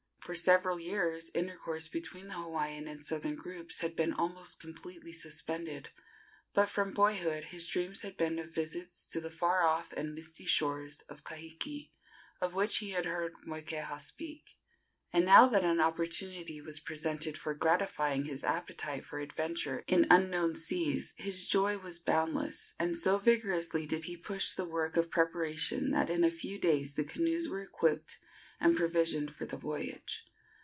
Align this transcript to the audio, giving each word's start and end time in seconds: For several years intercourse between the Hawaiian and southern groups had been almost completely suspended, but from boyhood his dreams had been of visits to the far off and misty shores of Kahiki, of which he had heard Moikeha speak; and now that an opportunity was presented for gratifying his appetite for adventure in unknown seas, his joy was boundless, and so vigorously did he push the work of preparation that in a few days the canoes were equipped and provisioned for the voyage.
For 0.23 0.35
several 0.35 0.79
years 0.79 1.29
intercourse 1.33 1.89
between 1.89 2.27
the 2.29 2.35
Hawaiian 2.35 2.87
and 2.87 3.03
southern 3.03 3.35
groups 3.35 3.79
had 3.81 3.95
been 3.97 4.13
almost 4.13 4.61
completely 4.61 5.11
suspended, 5.11 5.89
but 6.53 6.69
from 6.69 6.93
boyhood 6.93 7.45
his 7.45 7.67
dreams 7.67 8.03
had 8.03 8.15
been 8.15 8.39
of 8.39 8.53
visits 8.53 9.03
to 9.07 9.19
the 9.19 9.31
far 9.31 9.63
off 9.63 9.91
and 9.91 10.13
misty 10.15 10.45
shores 10.45 11.01
of 11.09 11.23
Kahiki, 11.25 11.89
of 12.39 12.53
which 12.53 12.77
he 12.77 12.91
had 12.91 13.07
heard 13.07 13.33
Moikeha 13.45 13.99
speak; 13.99 14.57
and 15.11 15.25
now 15.25 15.47
that 15.47 15.65
an 15.65 15.81
opportunity 15.81 16.61
was 16.61 16.79
presented 16.79 17.35
for 17.37 17.53
gratifying 17.55 18.23
his 18.25 18.43
appetite 18.45 19.03
for 19.03 19.19
adventure 19.19 19.83
in 19.87 20.05
unknown 20.09 20.55
seas, 20.55 21.13
his 21.17 21.45
joy 21.47 21.77
was 21.79 21.99
boundless, 21.99 22.73
and 22.79 22.95
so 22.95 23.17
vigorously 23.17 23.85
did 23.87 24.03
he 24.05 24.15
push 24.15 24.53
the 24.53 24.65
work 24.65 24.95
of 24.95 25.11
preparation 25.11 25.89
that 25.91 26.09
in 26.11 26.23
a 26.23 26.29
few 26.31 26.57
days 26.57 26.93
the 26.93 27.03
canoes 27.03 27.49
were 27.49 27.61
equipped 27.63 28.17
and 28.63 28.77
provisioned 28.77 29.33
for 29.33 29.43
the 29.47 29.57
voyage. 29.57 30.23